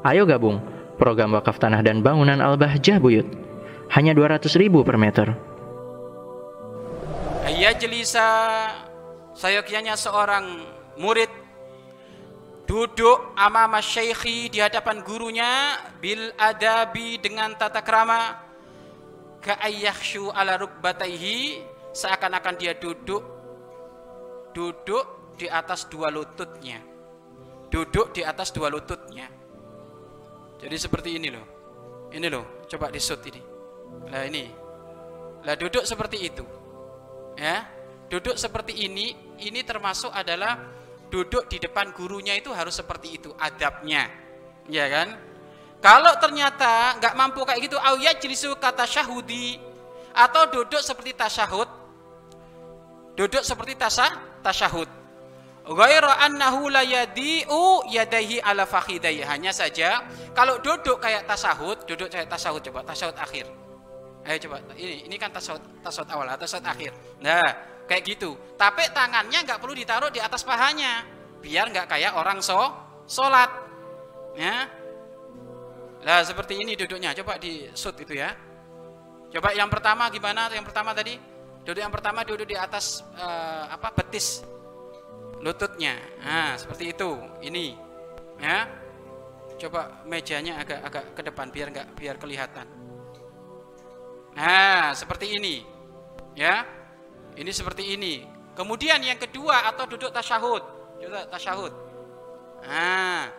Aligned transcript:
Ayo 0.00 0.24
gabung 0.24 0.64
program 0.96 1.36
wakaf 1.36 1.60
tanah 1.60 1.84
dan 1.84 2.00
bangunan 2.00 2.40
Al-Bahjah 2.40 2.96
Buyut. 2.96 3.28
Hanya 3.92 4.16
200 4.16 4.48
ribu 4.56 4.80
per 4.80 4.96
meter. 4.96 5.36
Ayah 7.44 7.76
jelisa. 7.76 8.28
Sayokianya 9.36 10.00
seorang 10.00 10.64
murid. 10.96 11.28
Duduk 12.64 13.36
amama 13.36 13.84
syekhi 13.84 14.48
di 14.48 14.62
hadapan 14.62 15.04
gurunya 15.04 15.76
bil 16.00 16.32
adabi 16.40 17.20
dengan 17.20 17.52
tata 17.60 17.84
krama. 17.84 18.40
Ka 19.44 19.60
ayyakhshu 19.60 20.32
ala 20.32 20.56
rukbataihi 20.56 21.60
seakan-akan 21.92 22.56
dia 22.56 22.72
duduk. 22.72 23.20
Duduk 24.56 25.36
di 25.36 25.44
atas 25.44 25.92
dua 25.92 26.08
lututnya. 26.08 26.80
Duduk 27.68 28.16
di 28.16 28.24
atas 28.24 28.48
dua 28.54 28.72
lututnya 28.72 29.40
jadi 30.60 30.76
seperti 30.76 31.16
ini 31.16 31.28
loh. 31.32 31.46
Ini 32.12 32.26
loh 32.28 32.64
coba 32.68 32.92
disut 32.92 33.20
ini. 33.26 33.42
Lah 34.12 34.22
ini. 34.28 34.44
Lah 35.42 35.56
duduk 35.56 35.82
seperti 35.88 36.16
itu. 36.20 36.44
Ya 37.40 37.64
duduk 38.10 38.34
seperti 38.36 38.74
ini 38.84 39.14
ini 39.40 39.62
termasuk 39.62 40.10
adalah 40.10 40.58
duduk 41.08 41.46
di 41.46 41.62
depan 41.62 41.94
gurunya 41.94 42.34
itu 42.36 42.52
harus 42.52 42.76
seperti 42.76 43.16
itu 43.16 43.30
adabnya. 43.40 44.10
Ya 44.68 44.86
kan? 44.92 45.16
Kalau 45.80 46.12
ternyata 46.20 47.00
nggak 47.00 47.14
mampu 47.16 47.40
kayak 47.48 47.64
gitu 47.64 47.80
awiyat 47.80 48.20
jilisu 48.20 48.52
kata 48.60 48.84
syahudi 48.84 49.56
atau 50.12 50.50
duduk 50.50 50.82
seperti 50.82 51.14
tasyahud 51.14 51.70
duduk 53.14 53.40
seperti 53.46 53.78
tasah 53.78 54.10
tasyahud 54.42 54.99
Ghaira 55.70 56.26
annahu 56.26 56.66
la 56.66 56.82
yadi'u 56.82 57.86
yadaihi 57.86 58.42
ala 58.42 58.66
fakhidai. 58.66 59.22
Hanya 59.22 59.54
saja 59.54 60.02
kalau 60.34 60.58
duduk 60.58 60.98
kayak 60.98 61.30
tasahud, 61.30 61.86
duduk 61.86 62.10
kayak 62.10 62.26
tasahud 62.26 62.58
coba 62.58 62.82
tasahud 62.82 63.14
akhir. 63.14 63.46
Ayo 64.26 64.36
coba 64.50 64.66
ini 64.74 65.06
ini 65.06 65.14
kan 65.14 65.30
tasahud 65.30 65.62
tasahud 65.78 66.10
awal 66.10 66.26
atau 66.26 66.42
tasahud 66.42 66.66
akhir. 66.66 66.90
Nah, 67.22 67.54
kayak 67.86 68.02
gitu. 68.02 68.34
Tapi 68.58 68.90
tangannya 68.90 69.46
nggak 69.46 69.62
perlu 69.62 69.78
ditaruh 69.78 70.10
di 70.10 70.18
atas 70.18 70.42
pahanya, 70.42 71.06
biar 71.38 71.70
nggak 71.70 71.86
kayak 71.86 72.18
orang 72.18 72.42
so 72.42 72.58
salat. 73.06 73.54
Ya. 74.34 74.66
Lah 76.02 76.26
seperti 76.26 76.58
ini 76.58 76.74
duduknya. 76.74 77.14
Coba 77.14 77.38
di 77.38 77.70
shoot 77.78 77.94
itu 78.02 78.18
ya. 78.18 78.34
Coba 79.30 79.54
yang 79.54 79.70
pertama 79.70 80.10
gimana? 80.10 80.50
Yang 80.50 80.66
pertama 80.66 80.90
tadi 80.98 81.14
duduk 81.62 81.78
yang 81.78 81.94
pertama 81.94 82.26
duduk 82.26 82.50
di 82.50 82.58
atas 82.58 83.06
uh, 83.14 83.70
apa 83.70 83.94
betis 83.94 84.42
lututnya. 85.40 85.96
Nah, 86.20 86.54
seperti 86.60 86.92
itu. 86.92 87.10
Ini. 87.40 87.76
Ya. 88.40 88.68
Coba 89.60 90.04
mejanya 90.08 90.60
agak 90.64 90.80
agak 90.88 91.04
ke 91.12 91.22
depan 91.24 91.46
biar 91.52 91.68
nggak 91.68 91.88
biar 91.96 92.16
kelihatan. 92.16 92.64
Nah, 94.36 94.92
seperti 94.96 95.36
ini. 95.36 95.64
Ya. 96.36 96.64
Ini 97.36 97.50
seperti 97.52 97.96
ini. 97.96 98.24
Kemudian 98.56 99.00
yang 99.00 99.16
kedua 99.16 99.68
atau 99.68 99.88
duduk 99.88 100.12
tasyahud. 100.12 100.62
Duduk 101.00 101.24
tasyahud. 101.32 101.72
Nah, 102.60 103.32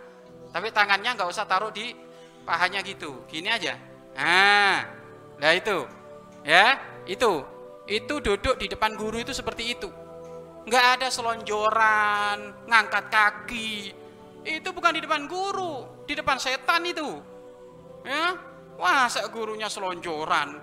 tapi 0.50 0.74
tangannya 0.74 1.14
nggak 1.14 1.30
usah 1.30 1.46
taruh 1.46 1.70
di 1.70 1.94
pahanya 2.42 2.82
gitu. 2.82 3.22
Gini 3.30 3.50
aja. 3.54 3.78
Nah, 4.18 4.90
nah 5.38 5.52
itu. 5.54 5.86
Ya, 6.42 6.82
itu. 7.06 7.46
Itu 7.86 8.18
duduk 8.18 8.58
di 8.58 8.66
depan 8.66 8.98
guru 8.98 9.22
itu 9.22 9.34
seperti 9.34 9.78
itu 9.78 9.90
nggak 10.66 10.86
ada 11.00 11.08
selonjoran, 11.10 12.68
ngangkat 12.68 13.06
kaki. 13.10 13.94
Itu 14.42 14.74
bukan 14.74 14.98
di 14.98 15.02
depan 15.06 15.30
guru, 15.30 16.06
di 16.06 16.14
depan 16.18 16.42
setan 16.42 16.86
itu. 16.86 17.22
Ya, 18.02 18.34
wah, 18.82 19.06
saya 19.06 19.30
gurunya 19.30 19.70
selonjoran, 19.70 20.58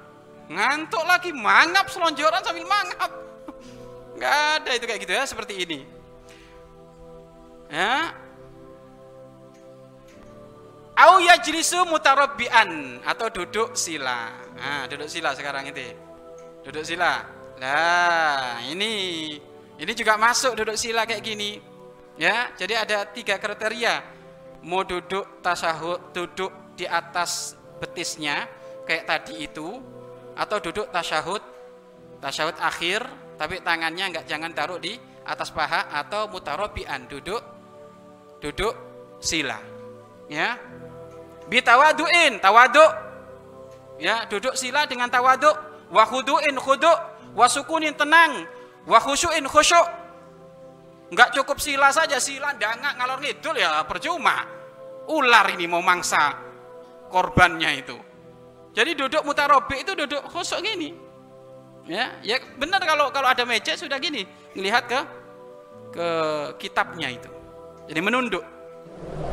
ngantuk 0.51 1.05
lagi 1.07 1.31
mangap 1.31 1.87
selonjoran 1.87 2.43
sambil 2.43 2.67
mangap. 2.67 3.11
Nggak 4.19 4.37
ada 4.59 4.71
itu 4.75 4.85
kayak 4.91 5.01
gitu 5.07 5.13
ya, 5.15 5.25
seperti 5.27 5.55
ini. 5.63 5.81
Ya, 7.71 8.11
Au 10.99 11.23
yajlisu 11.23 11.87
mutarabbian 11.87 12.99
atau 13.07 13.31
duduk 13.31 13.79
sila. 13.79 14.35
Nah, 14.59 14.91
duduk 14.91 15.07
sila 15.07 15.31
sekarang 15.31 15.71
itu. 15.71 15.95
Duduk 16.67 16.83
sila. 16.83 17.23
Nah, 17.63 18.59
ini 18.67 19.39
ini 19.79 19.93
juga 19.95 20.19
masuk 20.19 20.59
duduk 20.59 20.75
sila 20.75 21.07
kayak 21.07 21.23
gini. 21.23 21.63
Ya, 22.19 22.51
jadi 22.59 22.83
ada 22.83 23.07
tiga 23.07 23.39
kriteria. 23.39 24.03
Mau 24.67 24.83
duduk 24.83 25.39
tasahud, 25.39 26.11
duduk 26.11 26.51
di 26.75 26.83
atas 26.83 27.55
betisnya 27.79 28.51
kayak 28.83 29.07
tadi 29.07 29.47
itu 29.47 29.79
atau 30.35 30.59
duduk 30.59 30.91
tasyahud 30.91 31.43
tasyahud 32.19 32.59
akhir 32.59 33.07
tapi 33.39 33.63
tangannya 33.63 34.11
enggak 34.11 34.27
jangan 34.27 34.51
taruh 34.51 34.83
di 34.83 34.99
atas 35.23 35.55
paha 35.55 35.91
atau 35.95 36.27
mutarobian 36.27 37.07
duduk 37.07 37.39
duduk 38.43 38.75
sila. 39.23 39.59
Ya. 40.27 40.59
Bitawaduin 41.47 42.43
tawadu 42.43 42.83
ya 44.03 44.27
duduk 44.27 44.59
sila 44.59 44.85
dengan 44.91 45.07
tawadu 45.07 45.49
wahuduin 45.95 46.59
khudu 46.59 46.93
wasukunin 47.33 47.95
tenang 47.97 48.45
Wa 48.85 48.99
khusyu'in 49.03 49.49
khusyuk. 49.49 49.87
Enggak 51.09 51.33
cukup 51.33 51.57
sila 51.57 51.89
saja, 51.89 52.21
sila 52.21 52.53
dangak 52.55 52.95
ngalor 53.01 53.19
ngidul 53.19 53.57
ya 53.57 53.81
percuma. 53.89 54.45
Ular 55.09 55.49
ini 55.57 55.65
mau 55.65 55.81
mangsa 55.81 56.37
korbannya 57.09 57.71
itu. 57.81 57.97
Jadi 58.77 58.93
duduk 58.93 59.25
mutarobi 59.25 59.81
itu 59.81 59.97
duduk 59.97 60.23
khusyuk 60.29 60.61
gini. 60.61 60.93
Ya, 61.89 62.21
ya 62.21 62.37
benar 62.61 62.85
kalau 62.85 63.09
kalau 63.09 63.33
ada 63.33 63.49
meja 63.49 63.73
sudah 63.73 63.97
gini, 63.97 64.29
melihat 64.53 64.85
ke 64.85 65.01
ke 65.97 66.09
kitabnya 66.61 67.09
itu. 67.09 67.31
Jadi 67.89 68.01
menunduk. 68.05 68.45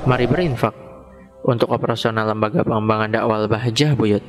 Mari 0.08 0.24
berinfak 0.24 0.72
untuk 1.44 1.68
operasional 1.76 2.32
lembaga 2.32 2.64
pengembangan 2.64 3.12
dakwah 3.12 3.44
Bahjah 3.52 3.92
Buyut. 4.00 4.24